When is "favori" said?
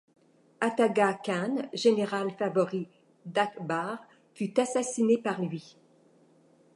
2.31-2.87